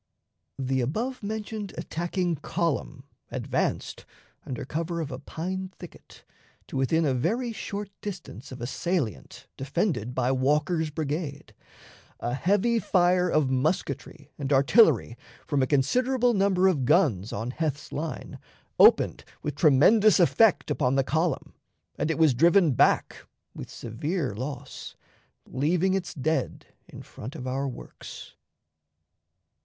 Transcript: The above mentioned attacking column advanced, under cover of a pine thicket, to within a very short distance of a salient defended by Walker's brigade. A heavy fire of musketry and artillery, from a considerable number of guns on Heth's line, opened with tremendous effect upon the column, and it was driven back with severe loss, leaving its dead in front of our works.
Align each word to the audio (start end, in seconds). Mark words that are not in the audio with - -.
The 0.57 0.81
above 0.81 1.21
mentioned 1.21 1.75
attacking 1.77 2.37
column 2.37 3.03
advanced, 3.29 4.03
under 4.47 4.65
cover 4.65 4.99
of 4.99 5.11
a 5.11 5.19
pine 5.19 5.71
thicket, 5.77 6.25
to 6.65 6.75
within 6.75 7.05
a 7.05 7.13
very 7.13 7.53
short 7.53 7.91
distance 8.01 8.51
of 8.51 8.61
a 8.61 8.65
salient 8.65 9.45
defended 9.57 10.15
by 10.15 10.31
Walker's 10.31 10.89
brigade. 10.89 11.53
A 12.19 12.33
heavy 12.33 12.79
fire 12.79 13.29
of 13.29 13.51
musketry 13.51 14.31
and 14.39 14.51
artillery, 14.51 15.19
from 15.45 15.61
a 15.61 15.67
considerable 15.67 16.33
number 16.33 16.67
of 16.67 16.83
guns 16.85 17.31
on 17.31 17.51
Heth's 17.51 17.91
line, 17.91 18.39
opened 18.79 19.23
with 19.43 19.53
tremendous 19.53 20.19
effect 20.19 20.71
upon 20.71 20.95
the 20.95 21.03
column, 21.03 21.53
and 21.99 22.09
it 22.09 22.17
was 22.17 22.33
driven 22.33 22.71
back 22.71 23.27
with 23.53 23.69
severe 23.69 24.33
loss, 24.33 24.95
leaving 25.45 25.93
its 25.93 26.15
dead 26.15 26.65
in 26.87 27.03
front 27.03 27.35
of 27.35 27.45
our 27.45 27.67
works. 27.69 28.33